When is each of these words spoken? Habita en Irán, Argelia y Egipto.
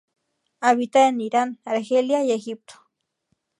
Habita 0.61 1.07
en 1.07 1.21
Irán, 1.21 1.59
Argelia 1.63 2.23
y 2.23 2.31
Egipto. 2.31 2.73